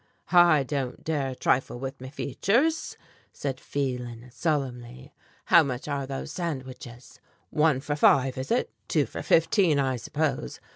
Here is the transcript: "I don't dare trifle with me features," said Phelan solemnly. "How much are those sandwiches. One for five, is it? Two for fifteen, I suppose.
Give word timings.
"I 0.31 0.63
don't 0.63 1.03
dare 1.03 1.35
trifle 1.35 1.77
with 1.77 2.01
me 2.01 2.09
features," 2.09 2.97
said 3.31 3.59
Phelan 3.59 4.31
solemnly. 4.31 5.13
"How 5.45 5.61
much 5.61 5.87
are 5.87 6.07
those 6.07 6.31
sandwiches. 6.31 7.19
One 7.51 7.81
for 7.81 7.95
five, 7.95 8.35
is 8.39 8.49
it? 8.49 8.71
Two 8.87 9.05
for 9.05 9.21
fifteen, 9.21 9.77
I 9.77 9.97
suppose. 9.97 10.59